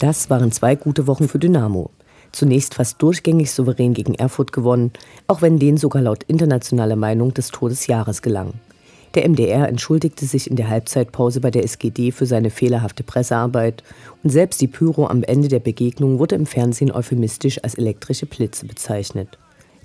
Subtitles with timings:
[0.00, 1.90] Das waren zwei gute Wochen für Dynamo.
[2.32, 4.92] Zunächst fast durchgängig souverän gegen Erfurt gewonnen,
[5.26, 8.54] auch wenn denen sogar laut internationaler Meinung des Todes Jahres gelang.
[9.14, 13.82] Der MDR entschuldigte sich in der Halbzeitpause bei der SGD für seine fehlerhafte Pressearbeit
[14.22, 18.66] und selbst die Pyro am Ende der Begegnung wurde im Fernsehen euphemistisch als elektrische Blitze
[18.66, 19.38] bezeichnet.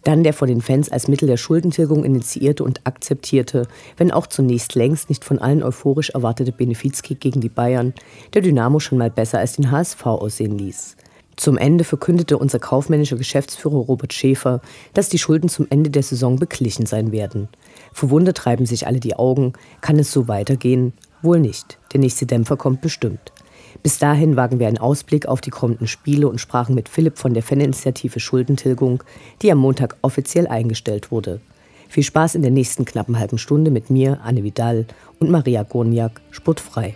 [0.05, 3.67] Dann der von den Fans als Mittel der Schuldentilgung initiierte und akzeptierte,
[3.97, 7.93] wenn auch zunächst längst nicht von allen euphorisch erwartete Benefizkick gegen die Bayern,
[8.35, 10.95] der Dynamo schon mal besser als den HSV aussehen ließ.
[11.37, 14.61] Zum Ende verkündete unser kaufmännischer Geschäftsführer Robert Schäfer,
[14.93, 17.49] dass die Schulden zum Ende der Saison beglichen sein werden.
[17.91, 19.53] Verwundert treiben sich alle die Augen.
[19.81, 20.93] Kann es so weitergehen?
[21.23, 21.79] Wohl nicht.
[21.93, 23.33] Der nächste Dämpfer kommt bestimmt.
[23.85, 27.35] Bis dahin wagen wir einen Ausblick auf die kommenden Spiele und sprachen mit Philipp von
[27.35, 29.03] der Faninitiative Schuldentilgung,
[29.43, 31.39] die am Montag offiziell eingestellt wurde.
[31.87, 34.87] Viel Spaß in der nächsten knappen halben Stunde mit mir, Anne Vidal
[35.19, 36.95] und Maria Gorniak, sportfrei.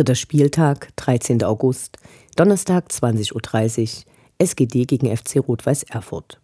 [0.00, 1.44] Dritter Spieltag, 13.
[1.44, 1.98] August,
[2.34, 6.40] Donnerstag 20.30 Uhr, SGD gegen FC Rot-Weiß Erfurt.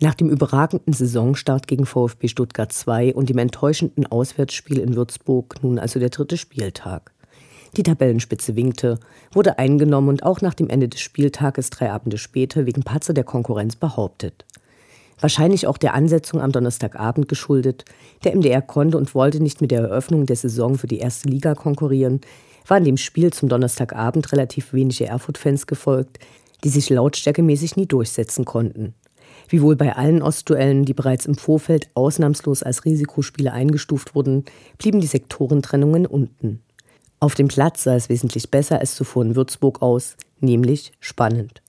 [0.00, 5.78] Nach dem überragenden Saisonstart gegen VfB Stuttgart 2 und dem enttäuschenden Auswärtsspiel in Würzburg nun
[5.78, 7.12] also der dritte Spieltag.
[7.76, 8.98] Die Tabellenspitze winkte,
[9.32, 13.24] wurde eingenommen und auch nach dem Ende des Spieltages drei Abende später wegen Patzer der
[13.24, 14.46] Konkurrenz behauptet
[15.22, 17.84] wahrscheinlich auch der Ansetzung am Donnerstagabend geschuldet.
[18.24, 21.54] Der MDR konnte und wollte nicht mit der Eröffnung der Saison für die erste Liga
[21.54, 22.20] konkurrieren,
[22.66, 26.18] waren dem Spiel zum Donnerstagabend relativ wenige Erfurt-Fans gefolgt,
[26.64, 28.94] die sich lautstärkemäßig nie durchsetzen konnten.
[29.48, 34.44] Wie wohl bei allen Ostduellen, die bereits im Vorfeld ausnahmslos als Risikospiele eingestuft wurden,
[34.78, 36.62] blieben die Sektorentrennungen unten.
[37.20, 41.62] Auf dem Platz sah es wesentlich besser als zuvor in Würzburg aus, nämlich spannend.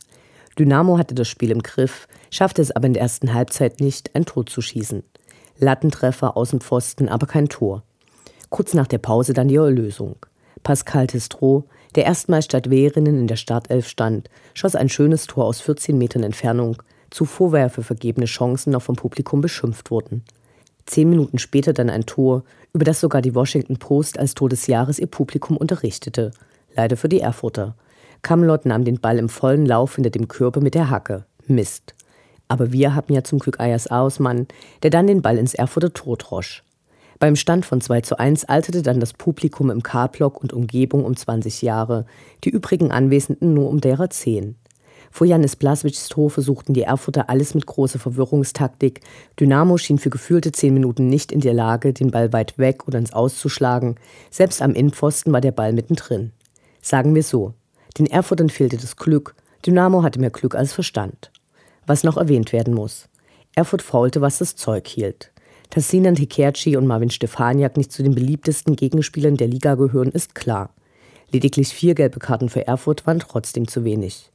[0.57, 4.25] Dynamo hatte das Spiel im Griff, schaffte es aber in der ersten Halbzeit nicht, ein
[4.25, 5.03] Tor zu schießen.
[5.57, 7.83] Lattentreffer, Außenpfosten, aber kein Tor.
[8.49, 10.15] Kurz nach der Pause dann die Erlösung.
[10.61, 11.65] Pascal Testro,
[11.95, 16.23] der erstmals statt Wehrinnen in der Startelf stand, schoss ein schönes Tor aus 14 Metern
[16.23, 16.81] Entfernung.
[17.09, 20.23] Zuvor war er für vergebene Chancen noch vom Publikum beschimpft worden.
[20.85, 24.67] Zehn Minuten später dann ein Tor, über das sogar die Washington Post als Tor des
[24.67, 26.31] Jahres ihr Publikum unterrichtete.
[26.75, 27.75] Leider für die Erfurter.
[28.23, 31.25] Kamlot nahm den Ball im vollen Lauf hinter dem Körper mit der Hacke.
[31.45, 31.93] Mist.
[32.47, 34.47] Aber wir haben ja zum Glück Ayas Ausmann,
[34.81, 36.63] der dann den Ball ins Erfurter Tor drosch.
[37.19, 41.15] Beim Stand von 2 zu 1 alterte dann das Publikum im K-Block und Umgebung um
[41.15, 42.05] 20 Jahre,
[42.43, 44.55] die übrigen Anwesenden nur um derer 10.
[45.11, 49.01] Vor Janis Blaswitschs Tor versuchten die Erfurter alles mit großer Verwirrungstaktik.
[49.39, 52.99] Dynamo schien für gefühlte zehn Minuten nicht in der Lage, den Ball weit weg oder
[52.99, 53.95] ins Auszuschlagen.
[54.31, 56.31] Selbst am Innenpfosten war der Ball mittendrin.
[56.81, 57.53] Sagen wir so,
[57.97, 59.35] den Erfurtern fehlte das Glück,
[59.65, 61.31] Dynamo hatte mehr Glück als Verstand.
[61.85, 63.07] Was noch erwähnt werden muss.
[63.55, 65.31] Erfurt faulte, was das Zeug hielt.
[65.69, 70.35] Dass Sinan Tekerci und Marvin Stefaniak nicht zu den beliebtesten Gegenspielern der Liga gehören, ist
[70.35, 70.69] klar.
[71.31, 74.29] Lediglich vier gelbe Karten für Erfurt waren trotzdem zu wenig.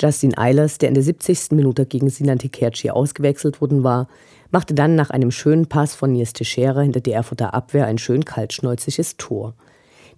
[0.00, 1.52] Justin Eilers, der in der 70.
[1.52, 4.08] Minute gegen Sinan Tekerci ausgewechselt worden war,
[4.50, 8.24] machte dann nach einem schönen Pass von Nils Teixeira hinter die Erfurter Abwehr ein schön
[8.24, 9.54] kaltschnäuziges Tor.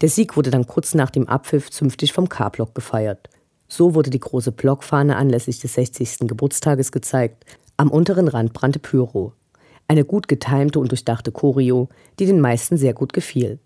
[0.01, 3.29] Der Sieg wurde dann kurz nach dem Abpfiff zünftig vom K-Block gefeiert.
[3.69, 6.29] So wurde die große Blockfahne anlässlich des 60.
[6.29, 7.45] Geburtstages gezeigt.
[7.77, 9.33] Am unteren Rand brannte Pyro.
[9.89, 11.89] Eine gut getimte und durchdachte Choreo,
[12.19, 13.59] die den meisten sehr gut gefiel.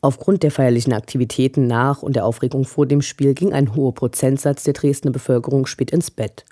[0.00, 4.62] Aufgrund der feierlichen Aktivitäten nach und der Aufregung vor dem Spiel ging ein hoher Prozentsatz
[4.62, 6.44] der Dresdner Bevölkerung spät ins Bett.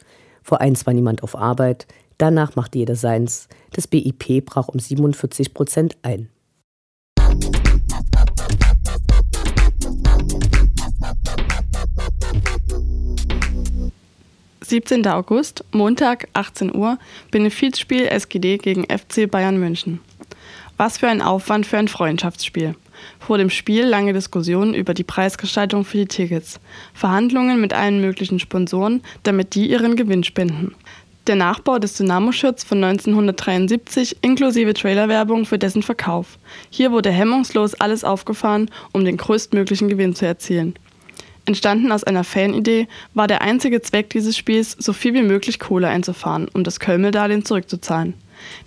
[0.43, 1.87] Vor eins war niemand auf Arbeit,
[2.19, 3.49] danach machte jeder seins.
[3.73, 6.29] Das BIP brach um 47 Prozent ein.
[14.69, 15.07] 17.
[15.07, 16.99] August, Montag, 18 Uhr,
[17.31, 20.01] Benefizspiel SGD gegen FC Bayern München.
[20.77, 22.75] Was für ein Aufwand für ein Freundschaftsspiel.
[23.21, 26.61] Vor dem Spiel lange Diskussionen über die Preisgestaltung für die Tickets,
[26.95, 30.75] Verhandlungen mit allen möglichen Sponsoren, damit die ihren Gewinn spenden.
[31.27, 36.39] Der Nachbau des Dynamo-Shirts von 1973 inklusive Trailerwerbung für dessen Verkauf.
[36.71, 40.79] Hier wurde hemmungslos alles aufgefahren, um den größtmöglichen Gewinn zu erzielen.
[41.47, 45.89] Entstanden aus einer Fanidee, war der einzige Zweck dieses Spiels, so viel wie möglich Kohle
[45.89, 48.15] einzufahren, um das Kölmel-Darlehen zurückzuzahlen.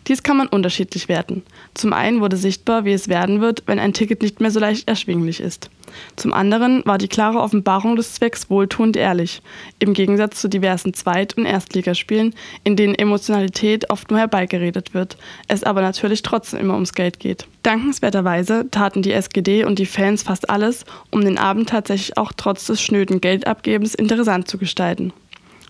[0.08, 1.44] Dies kann man unterschiedlich werten.
[1.74, 4.88] Zum einen wurde sichtbar, wie es werden wird, wenn ein Ticket nicht mehr so leicht
[4.88, 5.70] erschwinglich ist.
[6.16, 9.42] Zum anderen war die klare Offenbarung des Zwecks wohltuend ehrlich,
[9.80, 15.18] im Gegensatz zu diversen Zweit- und Erstligaspielen, in denen Emotionalität oft nur herbeigeredet wird,
[15.48, 17.48] es aber natürlich trotzdem immer ums Geld geht.
[17.64, 22.68] Dankenswerterweise taten die SGD und die Fans fast alles, um den Abend tatsächlich auch trotz
[22.68, 25.14] des schnöden Geldabgebens interessant zu gestalten.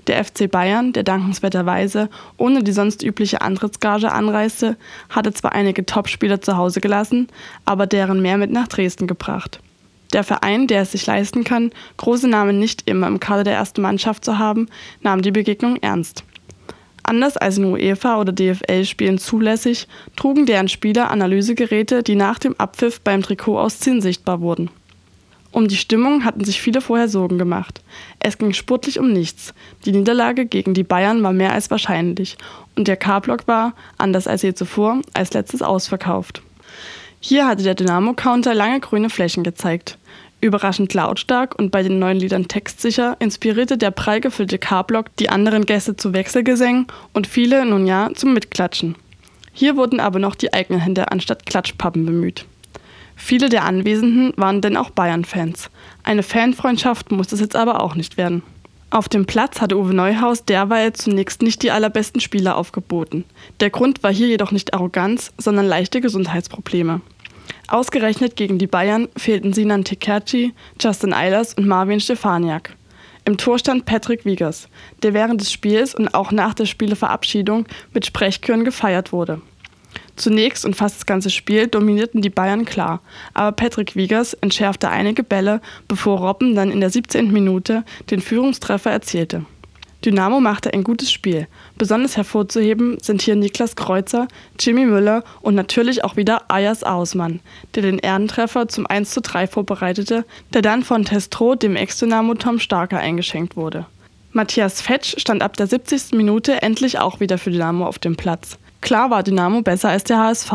[0.07, 4.77] Der FC Bayern, der dankenswerterweise ohne die sonst übliche Antrittsgage anreiste,
[5.09, 7.27] hatte zwar einige Topspieler zu Hause gelassen,
[7.65, 9.59] aber deren mehr mit nach Dresden gebracht.
[10.13, 13.81] Der Verein, der es sich leisten kann, große Namen nicht immer im Kader der ersten
[13.81, 14.67] Mannschaft zu haben,
[15.01, 16.23] nahm die Begegnung ernst.
[17.03, 23.01] Anders als in UEFA oder DFL-Spielen zulässig, trugen deren Spieler Analysegeräte, die nach dem Abpfiff
[23.01, 24.69] beim Trikotausziehen sichtbar wurden.
[25.51, 27.81] Um die Stimmung hatten sich viele vorher Sorgen gemacht.
[28.19, 29.53] Es ging sportlich um nichts.
[29.85, 32.37] Die Niederlage gegen die Bayern war mehr als wahrscheinlich
[32.75, 36.41] und der K-Block war, anders als je zuvor, als letztes ausverkauft.
[37.19, 39.97] Hier hatte der Dynamo-Counter lange grüne Flächen gezeigt.
[40.39, 45.65] Überraschend lautstark und bei den neuen Liedern textsicher inspirierte der prall gefüllte K-Block die anderen
[45.65, 48.95] Gäste zu Wechselgesängen und viele, nun ja, zum Mitklatschen.
[49.51, 52.45] Hier wurden aber noch die eigenen Hände anstatt Klatschpappen bemüht.
[53.21, 55.69] Viele der Anwesenden waren denn auch Bayern-Fans.
[56.03, 58.41] Eine Fanfreundschaft muss es jetzt aber auch nicht werden.
[58.91, 63.25] Auf dem Platz hatte Uwe Neuhaus derweil zunächst nicht die allerbesten Spieler aufgeboten.
[63.59, 67.01] Der Grund war hier jedoch nicht Arroganz, sondern leichte Gesundheitsprobleme.
[67.67, 72.75] Ausgerechnet gegen die Bayern fehlten Sinan Tekerci, Justin Eilers und Marvin Stefaniak.
[73.25, 74.69] Im Tor stand Patrick Wiegers,
[75.03, 79.41] der während des Spiels und auch nach der Spieleverabschiedung mit Sprechchören gefeiert wurde.
[80.19, 82.99] Zunächst und fast das ganze Spiel dominierten die Bayern klar,
[83.33, 87.31] aber Patrick Wiegers entschärfte einige Bälle, bevor Robben dann in der 17.
[87.31, 89.45] Minute den Führungstreffer erzielte.
[90.03, 91.47] Dynamo machte ein gutes Spiel.
[91.77, 94.27] Besonders hervorzuheben sind hier Niklas Kreuzer,
[94.59, 97.39] Jimmy Müller und natürlich auch wieder Ayas Ausmann,
[97.75, 103.55] der den Ehrentreffer zum 1:3 vorbereitete, der dann von Testro, dem Ex-Dynamo Tom Starker, eingeschenkt
[103.55, 103.85] wurde.
[104.33, 106.11] Matthias Fetsch stand ab der 70.
[106.11, 108.57] Minute endlich auch wieder für Dynamo auf dem Platz.
[108.81, 110.51] Klar war Dynamo besser als der HSV.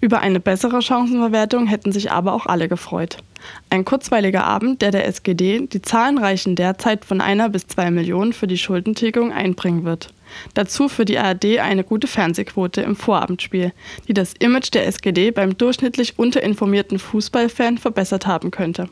[0.00, 3.18] Über eine bessere Chancenverwertung hätten sich aber auch alle gefreut.
[3.68, 8.32] Ein kurzweiliger Abend, der der SGD die Zahlen reichen derzeit von einer bis zwei Millionen
[8.32, 10.14] für die Schuldentilgung einbringen wird.
[10.54, 13.72] Dazu für die ARD eine gute Fernsehquote im Vorabendspiel,
[14.08, 18.88] die das Image der SGD beim durchschnittlich unterinformierten Fußballfan verbessert haben könnte.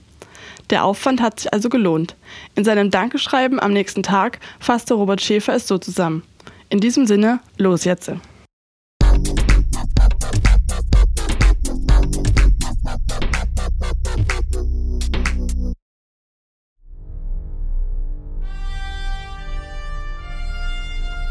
[0.70, 2.16] Der Aufwand hat sich also gelohnt.
[2.54, 6.22] In seinem Dankeschreiben am nächsten Tag fasste Robert Schäfer es so zusammen.
[6.68, 8.12] In diesem Sinne, los jetzt!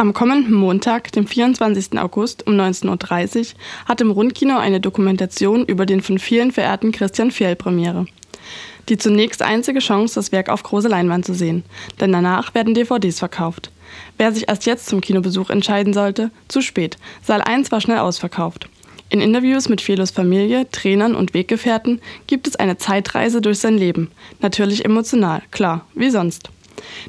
[0.00, 1.98] Am kommenden Montag, dem 24.
[1.98, 3.46] August um 19.30 Uhr,
[3.84, 8.06] hat im Rundkino eine Dokumentation über den von vielen verehrten Christian Fjell Premiere.
[8.88, 11.64] Die zunächst einzige Chance, das Werk auf große Leinwand zu sehen,
[12.00, 13.70] denn danach werden DVDs verkauft.
[14.16, 16.96] Wer sich erst jetzt zum Kinobesuch entscheiden sollte, zu spät.
[17.22, 18.70] Saal 1 war schnell ausverkauft.
[19.10, 24.10] In Interviews mit Felos Familie, Trainern und Weggefährten gibt es eine Zeitreise durch sein Leben.
[24.40, 26.48] Natürlich emotional, klar, wie sonst.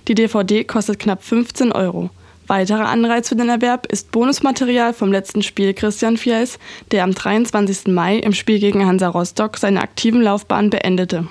[0.09, 2.09] Die DVD kostet knapp 15 Euro.
[2.51, 6.59] Weiterer Anreiz für den Erwerb ist Bonusmaterial vom letzten Spiel Christian Fies,
[6.91, 7.87] der am 23.
[7.87, 11.29] Mai im Spiel gegen Hansa Rostock seine aktiven Laufbahn beendete.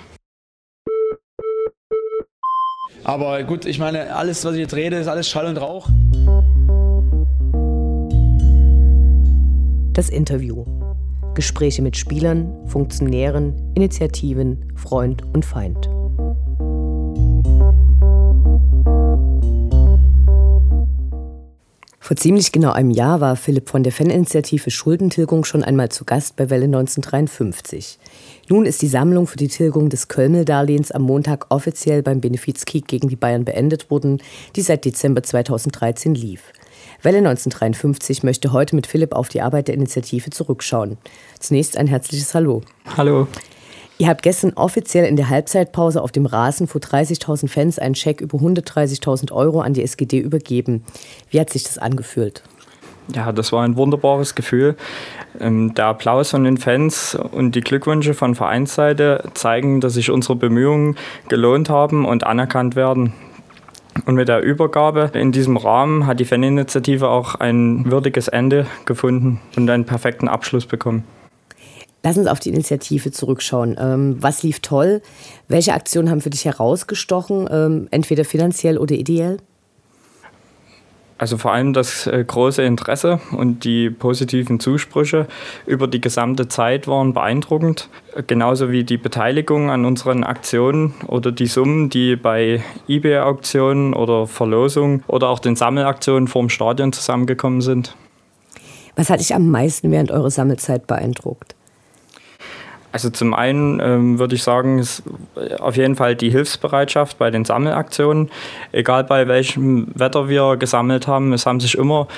[3.05, 5.91] Aber gut, ich meine, alles, was ich jetzt rede, ist alles Schall und Rauch.
[9.93, 10.65] Das Interview.
[11.35, 15.91] Gespräche mit Spielern, Funktionären, Initiativen, Freund und Feind.
[22.11, 26.35] Vor ziemlich genau einem Jahr war Philipp von der Faninitiative Schuldentilgung schon einmal zu Gast
[26.35, 28.01] bei Welle 1953.
[28.49, 33.09] Nun ist die Sammlung für die Tilgung des Kölmel-Darlehens am Montag offiziell beim Benefizkrieg gegen
[33.09, 34.21] die Bayern beendet worden,
[34.57, 36.53] die seit Dezember 2013 lief.
[37.01, 40.99] Welle 1953 möchte heute mit Philipp auf die Arbeit der Initiative zurückschauen.
[41.39, 42.63] Zunächst ein herzliches Hallo.
[42.97, 43.29] Hallo.
[44.01, 48.23] Ihr habt gestern offiziell in der Halbzeitpause auf dem Rasen vor 30.000 Fans einen Scheck
[48.23, 50.85] über 130.000 Euro an die SGD übergeben.
[51.29, 52.43] Wie hat sich das angefühlt?
[53.15, 54.75] Ja, das war ein wunderbares Gefühl.
[55.39, 60.37] Ähm, der Applaus von den Fans und die Glückwünsche von Vereinsseite zeigen, dass sich unsere
[60.37, 60.97] Bemühungen
[61.29, 63.13] gelohnt haben und anerkannt werden.
[64.07, 69.43] Und mit der Übergabe in diesem Rahmen hat die Faninitiative auch ein würdiges Ende gefunden
[69.59, 71.05] und einen perfekten Abschluss bekommen.
[72.03, 73.77] Lass uns auf die Initiative zurückschauen.
[73.79, 75.03] Ähm, was lief toll?
[75.49, 79.39] Welche Aktionen haben für dich herausgestochen, ähm, entweder finanziell oder ideell?
[81.21, 85.27] Also vor allem das äh, große Interesse und die positiven Zusprüche
[85.67, 87.91] über die gesamte Zeit waren beeindruckend.
[88.27, 95.05] Genauso wie die Beteiligung an unseren Aktionen oder die Summen, die bei eBay-Auktionen oder Verlosungen
[95.09, 97.95] oder auch den Sammelaktionen vorm Stadion zusammengekommen sind.
[98.97, 101.55] Was hat dich am meisten während eurer Sammelzeit beeindruckt?
[102.93, 105.03] Also zum einen ähm, würde ich sagen, ist
[105.61, 108.31] auf jeden Fall die Hilfsbereitschaft bei den Sammelaktionen.
[108.73, 112.09] Egal bei welchem Wetter wir gesammelt haben, es haben sich immer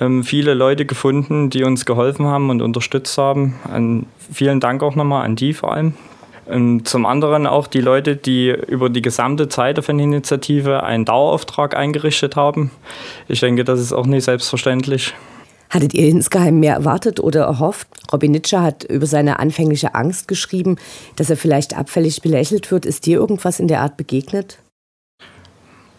[0.00, 3.54] ähm, viele Leute gefunden, die uns geholfen haben und unterstützt haben.
[3.72, 5.94] An, vielen Dank auch nochmal an die vor allem.
[6.46, 10.82] Und ähm, zum anderen auch die Leute, die über die gesamte Zeit auf eine Initiative
[10.82, 12.70] einen Dauerauftrag eingerichtet haben.
[13.28, 15.14] Ich denke, das ist auch nicht selbstverständlich.
[15.76, 17.86] Hattet ihr insgeheim mehr erwartet oder erhofft?
[18.10, 20.76] Robin Nitscher hat über seine anfängliche Angst geschrieben,
[21.16, 22.86] dass er vielleicht abfällig belächelt wird.
[22.86, 24.58] Ist dir irgendwas in der Art begegnet?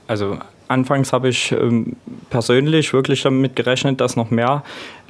[0.08, 1.96] Also anfangs habe ich ähm,
[2.32, 4.64] persönlich wirklich damit gerechnet, dass noch mehr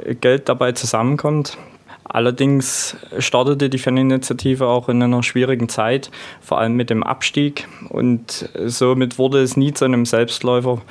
[0.04, 1.58] äh, Geld dabei zusammenkommt.
[2.04, 6.10] Allerdings startete die Faninitiative auch in einer schwierigen Zeit,
[6.40, 7.68] vor allem mit dem Abstieg.
[7.90, 10.82] Und somit wurde es nie zu einem Selbstläufer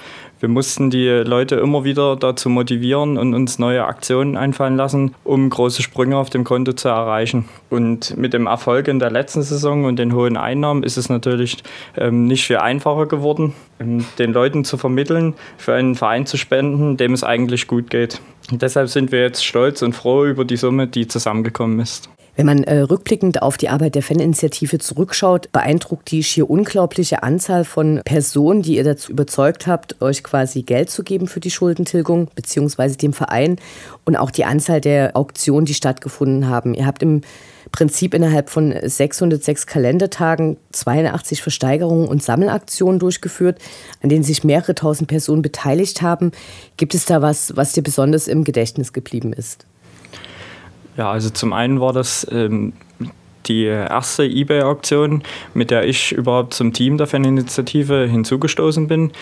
[0.41, 5.49] wir mussten die Leute immer wieder dazu motivieren und uns neue Aktionen einfallen lassen, um
[5.49, 7.47] große Sprünge auf dem Konto zu erreichen.
[7.71, 11.63] Und mit dem Erfolg in der letzten Saison und den hohen Einnahmen ist es natürlich
[11.97, 16.97] ähm, nicht viel einfacher geworden, ähm, den Leuten zu vermitteln, für einen Verein zu spenden,
[16.97, 18.21] dem es eigentlich gut geht.
[18.51, 22.11] Und deshalb sind wir jetzt stolz und froh über die Summe, die zusammengekommen ist.
[22.37, 27.65] Wenn man äh, rückblickend auf die Arbeit der Faninitiative zurückschaut, beeindruckt die schier unglaubliche Anzahl
[27.65, 32.29] von Personen, die ihr dazu überzeugt habt, euch quasi Geld zu geben für die Schuldentilgung,
[32.35, 33.57] beziehungsweise dem Verein
[34.05, 36.75] und auch die Anzahl der Auktionen, die stattgefunden haben.
[36.75, 37.23] Ihr habt im
[37.73, 43.59] Prinzip innerhalb von 606 Kalendertagen 82 Versteigerungen und Sammelaktionen durchgeführt,
[44.03, 46.33] an denen sich mehrere tausend Personen beteiligt haben.
[46.77, 49.65] Gibt es da was, was dir besonders im Gedächtnis geblieben ist?
[50.97, 52.73] Ja, also zum einen war das ähm,
[53.47, 55.23] die erste eBay-Auktion,
[55.55, 59.13] mit der ich überhaupt zum Team der Faninitiative hinzugestoßen bin.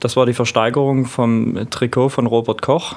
[0.00, 2.96] Das war die Versteigerung vom Trikot von Robert Koch,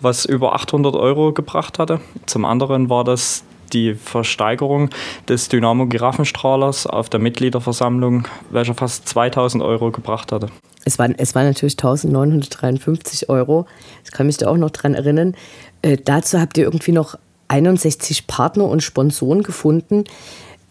[0.00, 2.00] was über 800 Euro gebracht hatte.
[2.26, 4.90] Zum anderen war das die Versteigerung
[5.28, 10.48] des Dynamo Giraffenstrahlers auf der Mitgliederversammlung, welcher fast 2000 Euro gebracht hatte.
[10.84, 13.66] Es waren, es waren natürlich 1953 Euro.
[14.04, 15.34] Ich kann mich da auch noch dran erinnern.
[15.80, 17.16] Äh, dazu habt ihr irgendwie noch
[17.52, 20.04] 61 Partner und Sponsoren gefunden.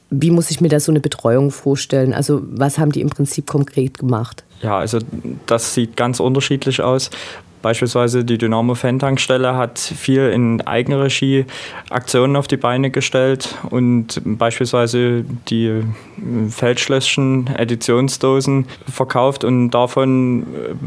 [0.10, 2.14] Wie muss ich mir da so eine Betreuung vorstellen?
[2.14, 4.44] Also was haben die im Prinzip konkret gemacht?
[4.62, 5.00] Ja, also
[5.46, 7.10] das sieht ganz unterschiedlich aus.
[7.62, 11.46] Beispielsweise die Dynamo Fan-Tankstelle hat viel in Eigenregie
[11.90, 15.84] Aktionen auf die Beine gestellt und beispielsweise die
[16.50, 20.46] Feldschlösschen Editionsdosen verkauft und davon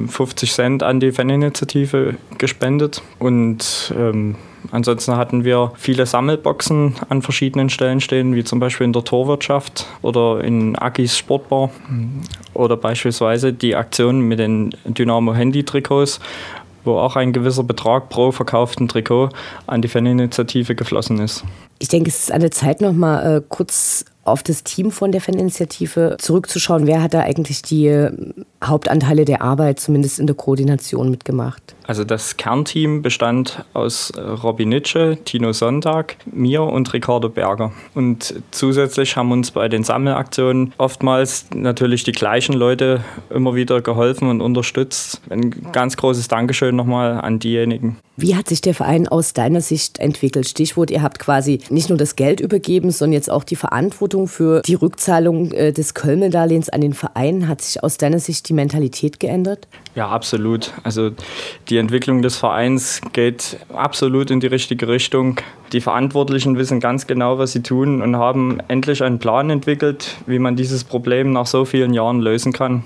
[0.09, 3.03] 50 Cent an die Faninitiative gespendet.
[3.19, 4.37] Und ähm,
[4.71, 9.87] Ansonsten hatten wir viele Sammelboxen an verschiedenen Stellen stehen, wie zum Beispiel in der Torwirtschaft
[10.03, 11.71] oder in Akis Sportbar
[12.55, 16.21] oder beispielsweise die Aktion mit den Dynamo Handy-Trikots,
[16.85, 19.31] wo auch ein gewisser Betrag pro verkauften Trikot
[19.67, 21.45] an die Faninitiative geflossen ist.
[21.79, 25.13] Ich denke, es ist an der Zeit, noch mal äh, kurz auf das Team von
[25.13, 26.87] der Faninitiative zurückzuschauen.
[26.87, 28.13] Wer hat da eigentlich die äh,
[28.69, 31.75] Hauptanteile der Arbeit, zumindest in der Koordination, mitgemacht?
[31.87, 37.73] Also das Kernteam bestand aus äh, Robin Nitsche, Tino Sonntag, mir und Ricardo Berger.
[37.95, 44.29] Und zusätzlich haben uns bei den Sammelaktionen oftmals natürlich die gleichen Leute immer wieder geholfen
[44.29, 45.21] und unterstützt.
[45.29, 47.99] Ein ganz großes Dankeschön nochmal an diejenigen.
[48.17, 50.49] Wie hat sich der Verein aus deiner Sicht entwickelt?
[50.49, 54.63] Stichwort, ihr habt quasi nicht nur das Geld übergeben, sondern jetzt auch die Verantwortung für
[54.63, 57.49] die Rückzahlung äh, des Kölmel-Darlehens an den Verein.
[57.49, 59.69] Hat sich aus deiner Sicht die Mentalität geändert?
[59.95, 60.73] Ja, absolut.
[60.83, 61.11] Also
[61.69, 65.37] die Entwicklung des Vereins geht absolut in die richtige Richtung.
[65.73, 70.39] Die Verantwortlichen wissen ganz genau, was sie tun und haben endlich einen Plan entwickelt, wie
[70.39, 72.85] man dieses Problem nach so vielen Jahren lösen kann.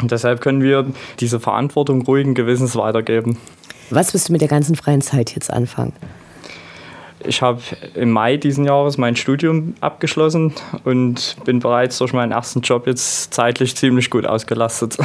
[0.00, 0.86] Und deshalb können wir
[1.20, 3.38] diese Verantwortung ruhigen Gewissens weitergeben.
[3.90, 5.92] Was wirst du mit der ganzen freien Zeit jetzt anfangen?
[7.24, 7.60] Ich habe
[7.94, 10.52] im Mai diesen Jahres mein Studium abgeschlossen
[10.84, 14.98] und bin bereits durch meinen ersten Job jetzt zeitlich ziemlich gut ausgelastet.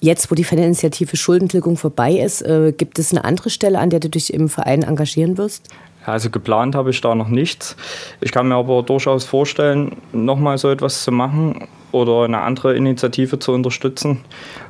[0.00, 3.98] Jetzt, wo die Faninitiative Schuldentilgung vorbei ist, äh, gibt es eine andere Stelle, an der
[3.98, 5.68] du dich im Verein engagieren wirst?
[6.06, 7.76] Also geplant habe ich da noch nichts.
[8.20, 13.38] Ich kann mir aber durchaus vorstellen, nochmal so etwas zu machen oder eine andere Initiative
[13.38, 14.20] zu unterstützen.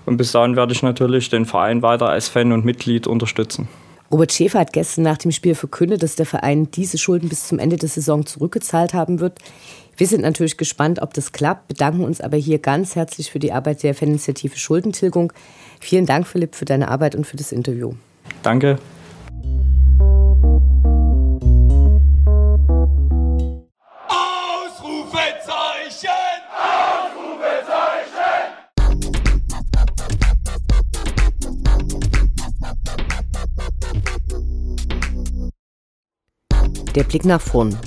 [0.07, 3.69] Und bis dahin werde ich natürlich den Verein weiter als Fan und Mitglied unterstützen.
[4.11, 7.59] Robert Schäfer hat gestern nach dem Spiel verkündet, dass der Verein diese Schulden bis zum
[7.59, 9.39] Ende der Saison zurückgezahlt haben wird.
[9.97, 13.53] Wir sind natürlich gespannt, ob das klappt, bedanken uns aber hier ganz herzlich für die
[13.53, 15.33] Arbeit der Faninitiative Schuldentilgung.
[15.81, 17.93] Vielen Dank, Philipp, für deine Arbeit und für das Interview.
[18.43, 18.79] Danke.
[36.99, 37.79] Der Blick nach vorn.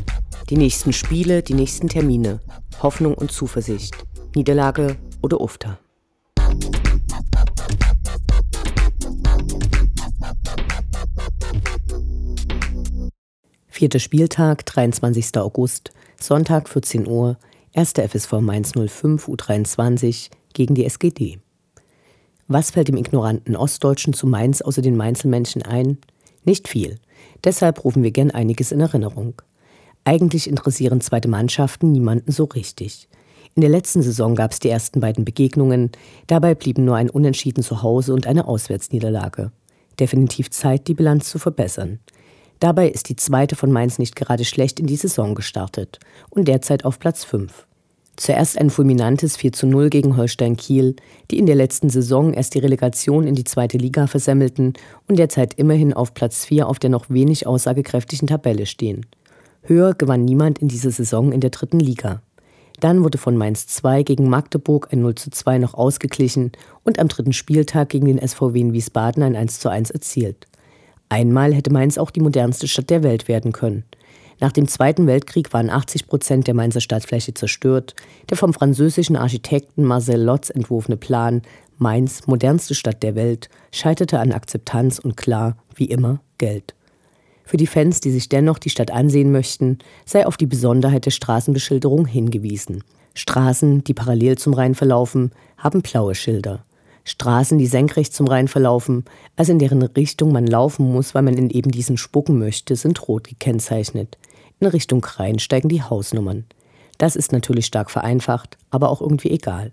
[0.50, 2.39] Die nächsten Spiele, die nächsten Termine.
[2.82, 3.93] Hoffnung und Zuversicht.
[4.36, 5.78] Niederlage oder Ufter.
[13.67, 15.38] Vierter Spieltag, 23.
[15.39, 17.38] August, Sonntag 14 Uhr,
[17.76, 17.95] 1.
[18.08, 21.39] FSV Mainz 05 U23 gegen die SGD.
[22.47, 25.97] Was fällt dem ignoranten Ostdeutschen zu Mainz außer den Mainzelmännchen ein?
[26.45, 26.97] Nicht viel.
[27.44, 29.42] Deshalb rufen wir gern einiges in Erinnerung.
[30.04, 33.08] Eigentlich interessieren zweite Mannschaften niemanden so richtig.
[33.54, 35.92] In der letzten Saison gab es die ersten beiden Begegnungen,
[36.28, 39.52] dabei blieben nur ein Unentschieden zu Hause und eine Auswärtsniederlage.
[40.00, 42.00] Definitiv Zeit, die Bilanz zu verbessern.
[42.60, 46.86] Dabei ist die zweite von Mainz nicht gerade schlecht in die Saison gestartet und derzeit
[46.86, 47.68] auf Platz 5.
[48.17, 50.95] Zuerst ein fulminantes 4 zu 0 gegen Holstein Kiel,
[51.32, 54.74] die in der letzten Saison erst die Relegation in die zweite Liga versemmelten
[55.08, 59.06] und derzeit immerhin auf Platz 4 auf der noch wenig aussagekräftigen Tabelle stehen.
[59.63, 62.21] Höher gewann niemand in dieser Saison in der dritten Liga.
[62.80, 66.52] Dann wurde von Mainz 2 gegen Magdeburg ein 0 zu 2 noch ausgeglichen
[66.84, 70.47] und am dritten Spieltag gegen den SVW in Wiesbaden ein 1 zu 1 erzielt.
[71.10, 73.84] Einmal hätte Mainz auch die modernste Stadt der Welt werden können–
[74.41, 77.95] nach dem Zweiten Weltkrieg waren 80 Prozent der Mainzer Stadtfläche zerstört.
[78.32, 81.43] Der vom französischen Architekten Marcel Lotz entworfene Plan,
[81.77, 86.73] Mainz, modernste Stadt der Welt, scheiterte an Akzeptanz und klar, wie immer, Geld.
[87.45, 91.12] Für die Fans, die sich dennoch die Stadt ansehen möchten, sei auf die Besonderheit der
[91.12, 92.84] Straßenbeschilderung hingewiesen.
[93.13, 96.65] Straßen, die parallel zum Rhein verlaufen, haben blaue Schilder.
[97.04, 101.38] Straßen, die senkrecht zum Rhein verlaufen, also in deren Richtung man laufen muss, weil man
[101.38, 104.17] in eben diesen spucken möchte, sind rot gekennzeichnet.
[104.62, 106.45] In Richtung Rhein steigen die Hausnummern.
[107.00, 109.71] Das ist natürlich stark vereinfacht, aber auch irgendwie egal.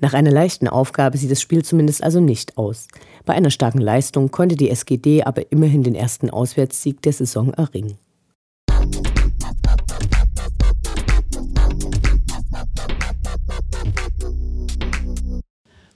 [0.00, 2.88] Nach einer leichten Aufgabe sieht das Spiel zumindest also nicht aus.
[3.26, 7.98] Bei einer starken Leistung konnte die SGD aber immerhin den ersten Auswärtssieg der Saison erringen.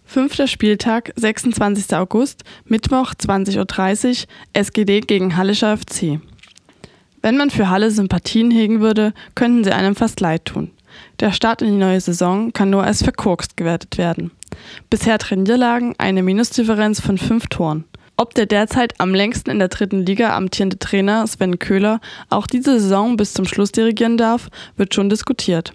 [0.05, 1.97] Fünfter Spieltag, 26.
[1.97, 6.21] August, Mittwoch 20.30 Uhr, SGD gegen Hallischer FC.
[7.23, 10.71] Wenn man für Halle Sympathien hegen würde, könnten sie einem fast leid tun.
[11.21, 14.31] Der Start in die neue Saison kann nur als verkorkst gewertet werden.
[14.89, 17.85] Bisher drei Niederlagen, eine Minusdifferenz von fünf Toren.
[18.17, 22.79] Ob der derzeit am längsten in der dritten Liga amtierende Trainer Sven Köhler auch diese
[22.79, 25.73] Saison bis zum Schluss dirigieren darf, wird schon diskutiert.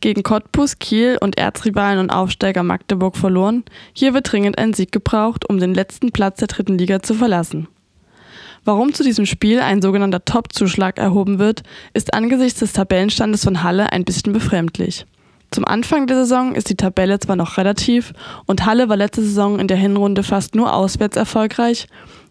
[0.00, 3.64] Gegen Cottbus, Kiel und Erzrivalen und Aufsteiger Magdeburg verloren.
[3.92, 7.68] Hier wird dringend ein Sieg gebraucht, um den letzten Platz der dritten Liga zu verlassen.
[8.64, 13.92] Warum zu diesem Spiel ein sogenannter Top-Zuschlag erhoben wird, ist angesichts des Tabellenstandes von Halle
[13.92, 15.04] ein bisschen befremdlich.
[15.50, 18.14] Zum Anfang der Saison ist die Tabelle zwar noch relativ
[18.46, 21.86] und Halle war letzte Saison in der Hinrunde fast nur auswärts erfolgreich,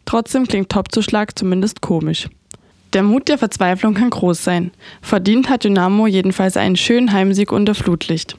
[0.06, 2.28] trotzdem klingt Top-Zuschlag zumindest komisch.
[2.94, 4.72] Der Mut der Verzweiflung kann groß sein.
[5.02, 8.38] Verdient hat Dynamo jedenfalls einen schönen Heimsieg unter Flutlicht.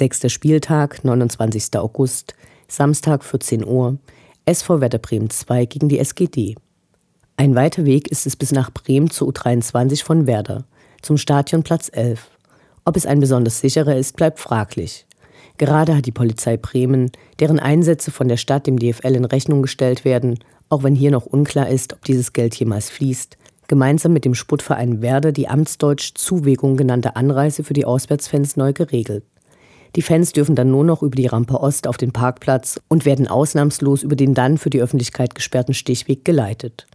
[0.00, 1.76] Sechster Spieltag, 29.
[1.76, 2.34] August,
[2.68, 3.98] Samstag 14 Uhr,
[4.46, 6.54] SV Werder Bremen 2 gegen die SGD.
[7.36, 10.64] Ein weiter Weg ist es bis nach Bremen zur U23 von Werder,
[11.02, 12.30] zum Stadion Platz 11.
[12.86, 15.04] Ob es ein besonders sicherer ist, bleibt fraglich.
[15.58, 20.06] Gerade hat die Polizei Bremen, deren Einsätze von der Stadt dem DFL in Rechnung gestellt
[20.06, 20.38] werden,
[20.70, 23.36] auch wenn hier noch unklar ist, ob dieses Geld jemals fließt,
[23.68, 29.24] gemeinsam mit dem Sportverein Werder die amtsdeutsch Zuwägung genannte Anreise für die Auswärtsfans neu geregelt.
[29.96, 33.26] Die Fans dürfen dann nur noch über die Rampe Ost auf den Parkplatz und werden
[33.26, 36.86] ausnahmslos über den dann für die Öffentlichkeit gesperrten Stichweg geleitet.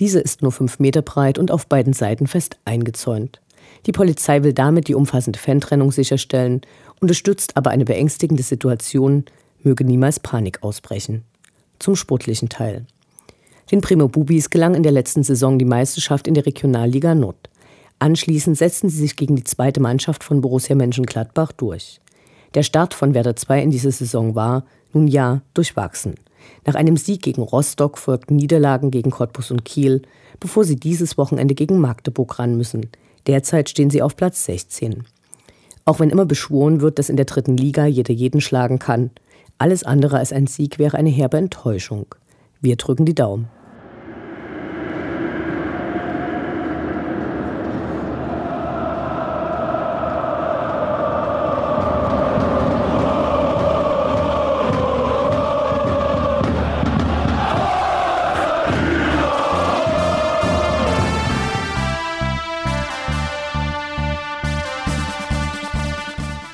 [0.00, 3.40] Diese ist nur fünf Meter breit und auf beiden Seiten fest eingezäunt.
[3.86, 6.60] Die Polizei will damit die umfassende Fantrennung sicherstellen
[7.00, 9.24] unterstützt aber eine beängstigende Situation,
[9.62, 11.24] möge niemals Panik ausbrechen.
[11.78, 12.86] Zum sportlichen Teil.
[13.70, 17.50] Den Primo Bubis gelang in der letzten Saison die Meisterschaft in der Regionalliga Nord.
[17.98, 22.01] Anschließend setzten sie sich gegen die zweite Mannschaft von Borussia Mönchengladbach durch.
[22.54, 26.14] Der Start von Werder 2 in dieser Saison war, nun ja, durchwachsen.
[26.66, 30.02] Nach einem Sieg gegen Rostock folgten Niederlagen gegen Cottbus und Kiel,
[30.40, 32.90] bevor sie dieses Wochenende gegen Magdeburg ran müssen.
[33.26, 35.04] Derzeit stehen sie auf Platz 16.
[35.84, 39.10] Auch wenn immer beschworen wird, dass in der dritten Liga jeder jeden schlagen kann,
[39.58, 42.06] alles andere als ein Sieg wäre eine herbe Enttäuschung.
[42.60, 43.48] Wir drücken die Daumen.